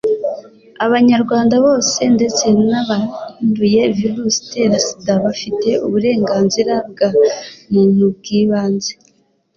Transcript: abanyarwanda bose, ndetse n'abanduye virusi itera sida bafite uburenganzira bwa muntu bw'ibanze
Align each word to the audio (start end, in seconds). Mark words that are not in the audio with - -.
abanyarwanda 0.85 1.55
bose, 1.65 1.99
ndetse 2.15 2.45
n'abanduye 2.69 3.81
virusi 3.97 4.37
itera 4.45 4.75
sida 4.85 5.13
bafite 5.25 5.69
uburenganzira 5.85 6.73
bwa 6.91 7.09
muntu 7.71 8.03
bw'ibanze 8.15 8.91